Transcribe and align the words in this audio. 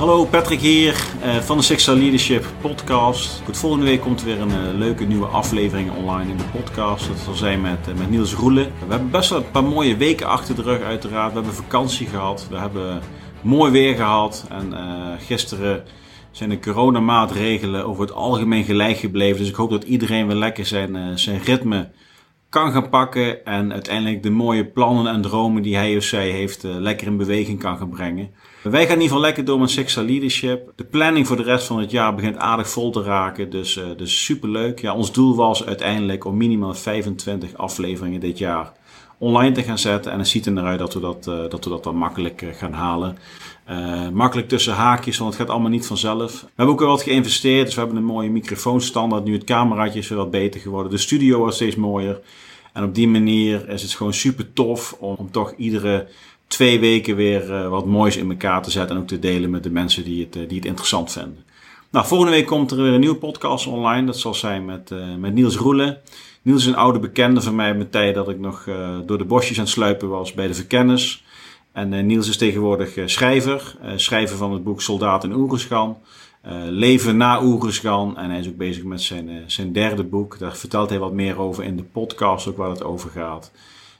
Hallo, 0.00 0.24
Patrick 0.24 0.60
hier 0.60 1.04
uh, 1.24 1.36
van 1.36 1.56
de 1.56 1.62
Six 1.62 1.86
Leadership 1.86 2.44
podcast. 2.60 3.42
Goed, 3.44 3.56
volgende 3.56 3.84
week 3.84 4.00
komt 4.00 4.20
er 4.20 4.26
weer 4.26 4.40
een 4.40 4.48
uh, 4.48 4.78
leuke 4.78 5.04
nieuwe 5.04 5.26
aflevering 5.26 5.90
online 5.92 6.30
in 6.30 6.36
de 6.36 6.44
podcast. 6.52 7.08
Dat 7.08 7.18
zal 7.18 7.34
zijn 7.34 7.60
met, 7.60 7.88
uh, 7.88 7.94
met 7.94 8.10
Niels 8.10 8.34
Roelen. 8.34 8.64
We 8.64 8.90
hebben 8.90 9.10
best 9.10 9.30
wel 9.30 9.38
een 9.38 9.50
paar 9.50 9.64
mooie 9.64 9.96
weken 9.96 10.26
achter 10.26 10.54
de 10.54 10.62
rug 10.62 10.82
uiteraard. 10.82 11.32
We 11.32 11.38
hebben 11.38 11.54
vakantie 11.54 12.06
gehad. 12.06 12.46
We 12.50 12.56
hebben 12.58 13.02
mooi 13.40 13.72
weer 13.72 13.94
gehad. 13.94 14.46
En 14.48 14.74
gisteren 15.18 15.84
zijn 16.30 16.50
de 16.50 16.58
coronamaatregelen 16.58 17.86
over 17.86 18.02
het 18.02 18.12
algemeen 18.12 18.64
gelijk 18.64 18.96
gebleven. 18.96 19.38
Dus 19.38 19.48
ik 19.48 19.54
hoop 19.54 19.70
dat 19.70 19.84
iedereen 19.84 20.26
weer 20.26 20.36
lekker 20.36 20.66
zijn, 20.66 21.18
zijn 21.18 21.40
ritme 21.44 21.90
kan 22.50 22.72
gaan 22.72 22.88
pakken 22.88 23.44
en 23.44 23.72
uiteindelijk 23.72 24.22
de 24.22 24.30
mooie 24.30 24.66
plannen 24.66 25.06
en 25.06 25.22
dromen 25.22 25.62
die 25.62 25.76
hij 25.76 25.96
of 25.96 26.02
zij 26.02 26.30
heeft 26.30 26.64
uh, 26.64 26.74
lekker 26.74 27.06
in 27.06 27.16
beweging 27.16 27.58
kan 27.58 27.78
gaan 27.78 27.88
brengen. 27.88 28.30
Wij 28.62 28.72
gaan 28.72 28.82
in 28.82 28.88
ieder 28.88 29.02
geval 29.02 29.20
lekker 29.20 29.44
door 29.44 29.58
met 29.58 29.70
Sexual 29.70 30.06
Leadership. 30.06 30.72
De 30.76 30.84
planning 30.84 31.26
voor 31.26 31.36
de 31.36 31.42
rest 31.42 31.66
van 31.66 31.78
het 31.78 31.90
jaar 31.90 32.14
begint 32.14 32.36
aardig 32.36 32.68
vol 32.68 32.90
te 32.90 33.02
raken, 33.02 33.50
dus, 33.50 33.76
uh, 33.76 33.84
dus 33.96 34.24
superleuk. 34.24 34.80
Ja, 34.80 34.94
ons 34.94 35.12
doel 35.12 35.36
was 35.36 35.66
uiteindelijk 35.66 36.24
om 36.24 36.36
minimaal 36.36 36.74
25 36.74 37.56
afleveringen 37.56 38.20
dit 38.20 38.38
jaar 38.38 38.72
online 39.20 39.54
te 39.54 39.62
gaan 39.62 39.78
zetten. 39.78 40.12
En 40.12 40.18
het 40.18 40.28
ziet 40.28 40.46
er 40.46 40.52
naar 40.52 40.64
uit 40.64 40.78
dat 40.78 40.94
we 40.94 41.00
dat, 41.00 41.26
uh, 41.28 41.34
dat, 41.48 41.64
we 41.64 41.70
dat 41.70 41.84
dan 41.84 41.96
makkelijk 41.96 42.44
gaan 42.52 42.72
halen. 42.72 43.18
Uh, 43.70 44.08
makkelijk 44.08 44.48
tussen 44.48 44.74
haakjes, 44.74 45.18
want 45.18 45.32
het 45.32 45.40
gaat 45.42 45.50
allemaal 45.50 45.70
niet 45.70 45.86
vanzelf. 45.86 46.40
We 46.40 46.48
hebben 46.54 46.74
ook 46.74 46.80
wel 46.80 46.88
wat 46.88 47.02
geïnvesteerd, 47.02 47.64
dus 47.64 47.74
we 47.74 47.80
hebben 47.80 47.98
een 47.98 48.04
mooie 48.04 48.30
microfoonstandaard. 48.30 49.24
Nu 49.24 49.32
het 49.32 49.44
cameraatje 49.44 49.98
is 49.98 50.08
weer 50.08 50.18
wat 50.18 50.30
beter 50.30 50.60
geworden. 50.60 50.92
De 50.92 50.98
studio 50.98 51.38
wordt 51.38 51.54
steeds 51.54 51.76
mooier. 51.76 52.20
En 52.72 52.84
op 52.84 52.94
die 52.94 53.08
manier 53.08 53.68
is 53.68 53.82
het 53.82 53.92
gewoon 53.92 54.14
super 54.14 54.52
tof 54.52 54.96
om, 54.98 55.30
toch 55.30 55.54
iedere 55.56 56.08
twee 56.46 56.80
weken 56.80 57.16
weer 57.16 57.68
wat 57.68 57.86
moois 57.86 58.16
in 58.16 58.30
elkaar 58.30 58.62
te 58.62 58.70
zetten. 58.70 58.96
En 58.96 59.02
ook 59.02 59.08
te 59.08 59.18
delen 59.18 59.50
met 59.50 59.62
de 59.62 59.70
mensen 59.70 60.04
die 60.04 60.20
het, 60.20 60.48
die 60.48 60.58
het 60.58 60.66
interessant 60.66 61.12
vinden. 61.12 61.44
Nou, 61.90 62.06
volgende 62.06 62.32
week 62.32 62.46
komt 62.46 62.70
er 62.70 62.76
weer 62.76 62.92
een 62.92 63.00
nieuwe 63.00 63.16
podcast 63.16 63.66
online. 63.66 64.06
Dat 64.06 64.18
zal 64.18 64.34
zijn 64.34 64.64
met, 64.64 64.92
met 65.18 65.34
Niels 65.34 65.56
Roelen. 65.56 65.98
Niels 66.42 66.60
is 66.60 66.66
een 66.66 66.76
oude 66.76 66.98
bekende 66.98 67.40
van 67.40 67.54
mij 67.54 67.74
met 67.74 67.92
tijd 67.92 68.14
dat 68.14 68.28
ik 68.28 68.38
nog 68.38 68.68
door 69.06 69.18
de 69.18 69.24
bosjes 69.24 69.56
aan 69.58 69.64
het 69.64 69.72
sluipen 69.72 70.08
was 70.08 70.32
bij 70.32 70.46
de 70.46 70.54
verkenners. 70.54 71.24
En 71.72 71.92
uh, 71.92 72.02
Niels 72.02 72.28
is 72.28 72.36
tegenwoordig 72.36 72.98
schrijver. 73.04 73.76
Schrijver 73.96 74.36
van 74.36 74.52
het 74.52 74.64
boek 74.64 74.82
Soldaat 74.82 75.24
in 75.24 75.32
Oeruzgan. 75.32 75.98
Leven 76.68 77.16
na 77.16 77.42
Oeruzgan. 77.42 78.18
En 78.18 78.30
hij 78.30 78.38
is 78.38 78.48
ook 78.48 78.56
bezig 78.56 78.84
met 78.84 79.00
zijn, 79.00 79.44
zijn 79.46 79.72
derde 79.72 80.04
boek. 80.04 80.38
Daar 80.38 80.56
vertelt 80.56 80.90
hij 80.90 80.98
wat 80.98 81.12
meer 81.12 81.38
over 81.38 81.64
in 81.64 81.76
de 81.76 81.84
podcast, 81.84 82.46
ook 82.46 82.56
waar 82.56 82.70
het 82.70 82.84
over 82.84 83.10
gaat. 83.10 83.52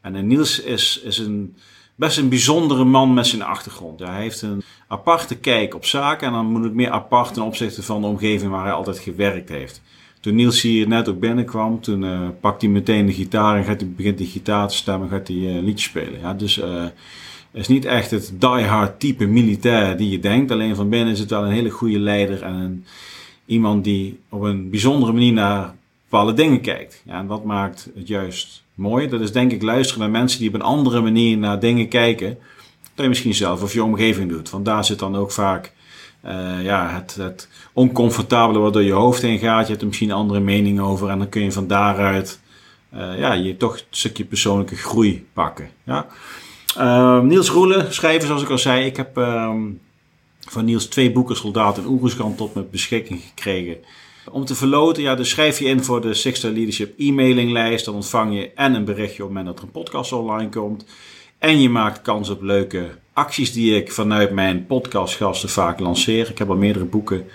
En 0.00 0.26
Niels 0.26 0.60
is, 0.60 1.00
is 1.04 1.18
een, 1.18 1.56
best 2.02 2.18
een 2.18 2.28
bijzondere 2.28 2.84
man 2.84 3.14
met 3.14 3.26
zijn 3.26 3.42
achtergrond. 3.42 4.00
Hij 4.00 4.20
heeft 4.20 4.42
een 4.42 4.62
aparte 4.88 5.36
kijk 5.36 5.74
op 5.74 5.84
zaken. 5.84 6.26
En 6.26 6.32
dan 6.32 6.46
moet 6.46 6.64
het 6.64 6.74
meer 6.74 6.90
apart 6.90 7.34
ten 7.34 7.42
opzichte 7.42 7.82
van 7.82 8.00
de 8.00 8.06
omgeving 8.06 8.50
waar 8.50 8.64
hij 8.64 8.72
altijd 8.72 8.98
gewerkt 8.98 9.48
heeft. 9.48 9.82
Toen 10.20 10.34
Niels 10.34 10.62
hier 10.62 10.88
net 10.88 11.08
ook 11.08 11.20
binnenkwam, 11.20 11.80
toen 11.80 12.04
pakt 12.40 12.62
hij 12.62 12.70
meteen 12.70 13.06
de 13.06 13.12
gitaar 13.12 13.56
en 13.56 13.64
gaat 13.64 13.80
hij, 13.80 13.90
begint 13.96 14.18
hij 14.18 14.28
gitaar 14.28 14.68
te 14.68 14.74
stemmen 14.74 15.10
en 15.10 15.16
gaat 15.16 15.28
hij 15.28 15.36
liedjes 15.36 15.88
spelen. 15.88 16.20
Ja, 16.20 16.34
dus 16.34 16.60
is 17.52 17.68
niet 17.68 17.84
echt 17.84 18.10
het 18.10 18.32
die-hard 18.38 19.00
type 19.00 19.26
militair 19.26 19.96
die 19.96 20.10
je 20.10 20.18
denkt. 20.18 20.50
Alleen 20.50 20.76
van 20.76 20.88
binnen 20.88 21.12
is 21.12 21.18
het 21.18 21.30
wel 21.30 21.44
een 21.44 21.52
hele 21.52 21.70
goede 21.70 21.98
leider 21.98 22.42
en 22.42 22.54
een, 22.54 22.84
iemand 23.46 23.84
die 23.84 24.18
op 24.28 24.42
een 24.42 24.70
bijzondere 24.70 25.12
manier 25.12 25.32
naar 25.32 25.74
bepaalde 26.02 26.34
dingen 26.34 26.60
kijkt. 26.60 27.02
Ja, 27.04 27.18
en 27.18 27.26
dat 27.26 27.44
maakt 27.44 27.90
het 27.94 28.08
juist 28.08 28.61
mooi. 28.74 29.08
Dat 29.08 29.20
is 29.20 29.32
denk 29.32 29.52
ik 29.52 29.62
luisteren 29.62 30.00
naar 30.00 30.20
mensen 30.20 30.38
die 30.38 30.48
op 30.48 30.54
een 30.54 30.62
andere 30.62 31.00
manier 31.00 31.38
naar 31.38 31.60
dingen 31.60 31.88
kijken. 31.88 32.38
Dat 32.94 33.04
je 33.04 33.08
misschien 33.08 33.34
zelf 33.34 33.62
of 33.62 33.72
je 33.72 33.82
omgeving 33.82 34.28
doet. 34.30 34.50
Want 34.50 34.64
daar 34.64 34.84
zit 34.84 34.98
dan 34.98 35.16
ook 35.16 35.30
vaak 35.30 35.72
uh, 36.24 36.62
ja, 36.62 36.88
het, 36.88 37.14
het 37.14 37.48
oncomfortabele 37.72 38.58
wat 38.58 38.72
door 38.72 38.82
je 38.82 38.92
hoofd 38.92 39.22
heen 39.22 39.38
gaat. 39.38 39.62
Je 39.62 39.70
hebt 39.70 39.80
er 39.80 39.86
misschien 39.86 40.10
een 40.10 40.16
andere 40.16 40.40
mening 40.40 40.80
over. 40.80 41.08
En 41.08 41.18
dan 41.18 41.28
kun 41.28 41.42
je 41.42 41.52
van 41.52 41.66
daaruit 41.66 42.40
uh, 42.94 43.18
ja, 43.18 43.32
je 43.32 43.56
toch 43.56 43.74
een 43.74 43.82
stukje 43.90 44.24
persoonlijke 44.24 44.76
groei 44.76 45.26
pakken. 45.32 45.70
Ja? 45.84 46.06
Uh, 46.78 47.20
Niels 47.20 47.48
Roelen, 47.48 47.94
schrijver 47.94 48.26
zoals 48.26 48.42
ik 48.42 48.50
al 48.50 48.58
zei. 48.58 48.84
Ik 48.84 48.96
heb 48.96 49.18
uh, 49.18 49.54
van 50.40 50.64
Niels 50.64 50.86
twee 50.86 51.12
boeken, 51.12 51.36
Soldaat 51.36 51.78
en 51.78 51.86
Oeruzkan, 51.86 52.34
tot 52.34 52.54
mijn 52.54 52.70
beschikking 52.70 53.20
gekregen. 53.20 53.76
Om 54.30 54.44
te 54.44 54.54
verloten, 54.54 55.02
ja, 55.02 55.14
dus 55.14 55.30
schrijf 55.30 55.58
je 55.58 55.64
in 55.64 55.84
voor 55.84 56.00
de 56.00 56.14
Sixter 56.14 56.52
Leadership 56.52 56.98
e-mailinglijst. 56.98 57.84
Dan 57.84 57.94
ontvang 57.94 58.34
je 58.34 58.50
en 58.54 58.74
een 58.74 58.84
berichtje 58.84 59.22
op 59.22 59.28
het 59.28 59.38
moment 59.38 59.46
dat 59.46 59.58
er 59.58 59.64
een 59.64 59.82
podcast 59.82 60.12
online 60.12 60.48
komt. 60.50 60.84
En 61.38 61.60
je 61.60 61.68
maakt 61.68 62.02
kans 62.02 62.28
op 62.28 62.42
leuke 62.42 62.88
acties 63.12 63.52
die 63.52 63.76
ik 63.76 63.92
vanuit 63.92 64.30
mijn 64.30 64.66
podcastgasten 64.66 65.48
vaak 65.48 65.80
lanceer. 65.80 66.30
Ik 66.30 66.38
heb 66.38 66.50
al 66.50 66.56
meerdere 66.56 66.84
boeken 66.84 67.26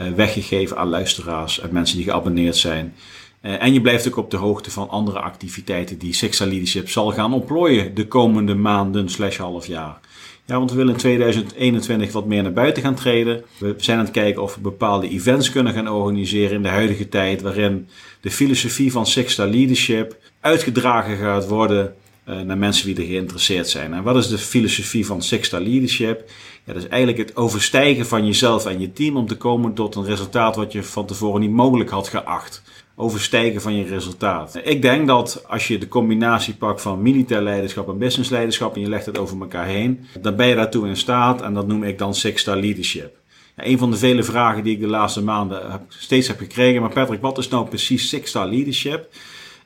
uh, 0.00 0.10
weggegeven 0.12 0.76
aan 0.76 0.88
luisteraars 0.88 1.60
en 1.60 1.72
mensen 1.72 1.96
die 1.96 2.04
geabonneerd 2.04 2.56
zijn. 2.56 2.94
Uh, 3.42 3.62
en 3.62 3.72
je 3.72 3.80
blijft 3.80 4.08
ook 4.08 4.16
op 4.16 4.30
de 4.30 4.36
hoogte 4.36 4.70
van 4.70 4.88
andere 4.88 5.18
activiteiten 5.18 5.98
die 5.98 6.14
Sexta 6.14 6.46
Leadership 6.46 6.90
zal 6.90 7.10
gaan 7.10 7.32
ontplooien 7.34 7.94
de 7.94 8.08
komende 8.08 8.54
maanden 8.54 9.08
slash 9.08 9.36
half 9.36 9.66
jaar. 9.66 10.00
Ja, 10.44 10.58
want 10.58 10.70
we 10.70 10.76
willen 10.76 10.92
in 10.92 10.98
2021 10.98 12.12
wat 12.12 12.26
meer 12.26 12.42
naar 12.42 12.52
buiten 12.52 12.82
gaan 12.82 12.94
treden. 12.94 13.44
We 13.58 13.74
zijn 13.76 13.98
aan 13.98 14.04
het 14.04 14.12
kijken 14.12 14.42
of 14.42 14.54
we 14.54 14.60
bepaalde 14.60 15.08
events 15.08 15.50
kunnen 15.50 15.72
gaan 15.72 15.88
organiseren 15.88 16.56
in 16.56 16.62
de 16.62 16.68
huidige 16.68 17.08
tijd, 17.08 17.42
waarin 17.42 17.88
de 18.20 18.30
filosofie 18.30 18.92
van 18.92 19.06
Sexta 19.06 19.46
Leadership 19.46 20.16
uitgedragen 20.40 21.16
gaat 21.16 21.48
worden 21.48 21.94
naar 22.24 22.58
mensen 22.58 22.86
die 22.86 22.96
er 22.96 23.10
geïnteresseerd 23.10 23.68
zijn. 23.68 23.92
En 23.92 24.02
wat 24.02 24.16
is 24.16 24.28
de 24.28 24.38
filosofie 24.38 25.06
van 25.06 25.22
Sexta 25.22 25.60
Leadership? 25.60 26.30
Ja, 26.64 26.72
dat 26.72 26.82
is 26.82 26.88
eigenlijk 26.88 27.28
het 27.28 27.36
overstijgen 27.36 28.06
van 28.06 28.26
jezelf 28.26 28.66
en 28.66 28.80
je 28.80 28.92
team 28.92 29.16
om 29.16 29.26
te 29.26 29.36
komen 29.36 29.74
tot 29.74 29.94
een 29.94 30.04
resultaat 30.04 30.56
wat 30.56 30.72
je 30.72 30.82
van 30.82 31.06
tevoren 31.06 31.40
niet 31.40 31.50
mogelijk 31.50 31.90
had 31.90 32.08
geacht 32.08 32.62
overstijgen 32.96 33.60
van 33.60 33.74
je 33.74 33.84
resultaat. 33.84 34.60
Ik 34.64 34.82
denk 34.82 35.06
dat 35.06 35.44
als 35.48 35.68
je 35.68 35.78
de 35.78 35.88
combinatie 35.88 36.54
pakt 36.54 36.82
van 36.82 37.02
militair 37.02 37.42
leiderschap 37.42 37.88
en 37.88 37.98
business 37.98 38.30
leiderschap 38.30 38.74
en 38.74 38.80
je 38.80 38.88
legt 38.88 39.06
het 39.06 39.18
over 39.18 39.40
elkaar 39.40 39.66
heen, 39.66 40.06
dan 40.20 40.36
ben 40.36 40.46
je 40.46 40.54
daartoe 40.54 40.88
in 40.88 40.96
staat 40.96 41.42
en 41.42 41.54
dat 41.54 41.66
noem 41.66 41.84
ik 41.84 41.98
dan 41.98 42.14
Six-Star 42.14 42.56
Leadership. 42.56 43.20
Een 43.56 43.78
van 43.78 43.90
de 43.90 43.96
vele 43.96 44.22
vragen 44.22 44.64
die 44.64 44.74
ik 44.74 44.80
de 44.80 44.86
laatste 44.86 45.22
maanden 45.22 45.86
steeds 45.88 46.28
heb 46.28 46.38
gekregen, 46.38 46.80
maar 46.80 46.92
Patrick, 46.92 47.20
wat 47.20 47.38
is 47.38 47.48
nou 47.48 47.68
precies 47.68 48.08
Six-Star 48.08 48.48
Leadership? 48.48 49.08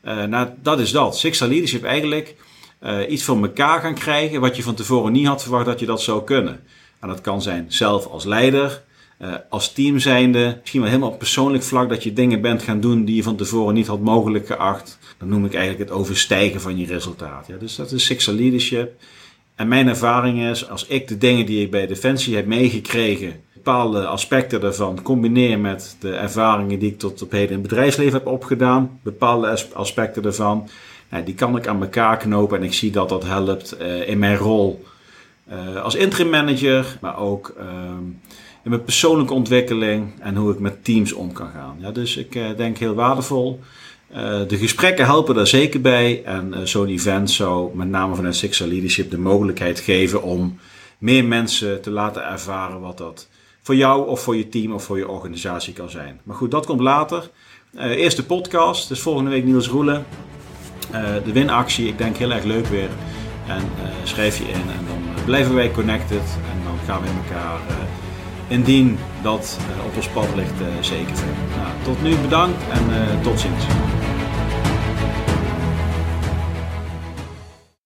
Uh, 0.06 0.24
nou, 0.24 0.48
dat 0.62 0.80
is 0.80 0.90
dat. 0.90 1.18
Six-Star 1.18 1.48
Leadership 1.48 1.84
eigenlijk 1.84 2.34
uh, 2.82 3.10
iets 3.10 3.24
voor 3.24 3.42
elkaar 3.42 3.80
gaan 3.80 3.94
krijgen 3.94 4.40
wat 4.40 4.56
je 4.56 4.62
van 4.62 4.74
tevoren 4.74 5.12
niet 5.12 5.26
had 5.26 5.42
verwacht 5.42 5.66
dat 5.66 5.80
je 5.80 5.86
dat 5.86 6.02
zou 6.02 6.24
kunnen. 6.24 6.60
En 7.00 7.08
dat 7.08 7.20
kan 7.20 7.42
zijn 7.42 7.64
zelf 7.68 8.06
als 8.06 8.24
leider, 8.24 8.82
uh, 9.22 9.34
als 9.50 9.72
team 9.72 9.98
zijnde, 9.98 10.56
misschien 10.60 10.80
wel 10.80 10.90
helemaal 10.90 11.10
op 11.10 11.18
persoonlijk 11.18 11.62
vlak, 11.62 11.88
dat 11.88 12.02
je 12.02 12.12
dingen 12.12 12.40
bent 12.40 12.62
gaan 12.62 12.80
doen 12.80 13.04
die 13.04 13.16
je 13.16 13.22
van 13.22 13.36
tevoren 13.36 13.74
niet 13.74 13.86
had 13.86 14.00
mogelijk 14.00 14.46
geacht. 14.46 14.98
Dan 15.18 15.28
noem 15.28 15.44
ik 15.44 15.54
eigenlijk 15.54 15.90
het 15.90 15.98
overstijgen 15.98 16.60
van 16.60 16.78
je 16.78 16.86
resultaat. 16.86 17.46
Ja, 17.46 17.56
dus 17.56 17.76
dat 17.76 17.92
is 17.92 18.04
Sixer 18.04 18.34
Leadership. 18.34 18.92
En 19.54 19.68
mijn 19.68 19.88
ervaring 19.88 20.42
is, 20.42 20.68
als 20.68 20.86
ik 20.86 21.08
de 21.08 21.18
dingen 21.18 21.46
die 21.46 21.62
ik 21.62 21.70
bij 21.70 21.86
Defensie 21.86 22.34
heb 22.34 22.46
meegekregen, 22.46 23.40
bepaalde 23.66 24.06
aspecten 24.06 24.60
daarvan 24.60 25.02
combineer 25.02 25.58
met 25.58 25.96
de 26.00 26.12
ervaringen 26.12 26.78
die 26.78 26.90
ik 26.90 26.98
tot 26.98 27.22
op 27.22 27.30
heden 27.30 27.48
in 27.48 27.58
het 27.58 27.68
bedrijfsleven 27.68 28.12
heb 28.12 28.26
opgedaan, 28.26 29.00
bepaalde 29.02 29.58
aspecten 29.72 30.22
daarvan, 30.22 30.68
nou, 31.10 31.24
die 31.24 31.34
kan 31.34 31.56
ik 31.56 31.66
aan 31.66 31.82
elkaar 31.82 32.16
knopen 32.16 32.58
en 32.58 32.64
ik 32.64 32.72
zie 32.72 32.90
dat 32.90 33.08
dat 33.08 33.24
helpt 33.24 33.76
uh, 33.80 34.08
in 34.08 34.18
mijn 34.18 34.36
rol 34.36 34.84
uh, 35.52 35.82
als 35.82 35.94
interim 35.94 36.30
manager, 36.30 36.98
maar 37.00 37.18
ook 37.18 37.54
uh, 37.58 37.64
in 38.64 38.70
mijn 38.70 38.84
persoonlijke 38.84 39.32
ontwikkeling 39.32 40.12
en 40.20 40.36
hoe 40.36 40.52
ik 40.52 40.58
met 40.58 40.84
teams 40.84 41.12
om 41.12 41.32
kan 41.32 41.50
gaan. 41.54 41.76
Ja, 41.80 41.90
dus 41.90 42.16
ik 42.16 42.34
uh, 42.34 42.46
denk 42.56 42.78
heel 42.78 42.94
waardevol. 42.94 43.60
De 44.48 44.56
gesprekken 44.56 45.04
helpen 45.04 45.34
daar 45.34 45.46
zeker 45.46 45.80
bij. 45.80 46.22
En 46.24 46.68
zo'n 46.68 46.88
event 46.88 47.30
zou 47.30 47.76
met 47.76 47.88
name 47.88 48.14
vanuit 48.14 48.36
Sixer 48.36 48.66
Leadership 48.66 49.10
de 49.10 49.18
mogelijkheid 49.18 49.80
geven 49.80 50.22
om 50.22 50.58
meer 50.98 51.24
mensen 51.24 51.82
te 51.82 51.90
laten 51.90 52.24
ervaren 52.24 52.80
wat 52.80 52.98
dat 52.98 53.28
voor 53.66 53.76
jou 53.76 54.08
of 54.08 54.20
voor 54.20 54.36
je 54.36 54.48
team 54.48 54.72
of 54.72 54.84
voor 54.84 54.98
je 54.98 55.08
organisatie 55.08 55.72
kan 55.72 55.90
zijn. 55.90 56.20
Maar 56.22 56.36
goed, 56.36 56.50
dat 56.50 56.66
komt 56.66 56.80
later. 56.80 57.30
eerst 57.76 58.16
de 58.16 58.22
podcast, 58.22 58.88
dus 58.88 59.00
volgende 59.00 59.30
week 59.30 59.44
Niels 59.44 59.68
Roelen. 59.68 60.06
de 61.24 61.32
winactie, 61.32 61.88
ik 61.88 61.98
denk 61.98 62.16
heel 62.16 62.30
erg 62.30 62.44
leuk 62.44 62.66
weer. 62.66 62.88
En 63.46 63.62
schrijf 64.02 64.38
je 64.38 64.44
in 64.44 64.54
en 64.54 64.86
dan 64.86 65.24
blijven 65.24 65.54
wij 65.54 65.70
connected 65.70 66.38
en 66.52 66.62
dan 66.64 66.78
gaan 66.86 67.02
we 67.02 67.08
in 67.08 67.16
elkaar 67.16 67.60
indien 68.48 68.98
dat 69.22 69.58
uh, 69.60 69.86
op 69.86 69.96
ons 69.96 70.08
pad 70.08 70.28
ligt, 70.36 70.60
uh, 70.60 70.66
zeker. 70.80 71.14
Nou, 71.56 71.68
tot 71.84 72.02
nu 72.02 72.16
bedankt 72.16 72.62
en 72.70 72.90
uh, 72.90 73.22
tot 73.22 73.40
ziens. 73.40 73.64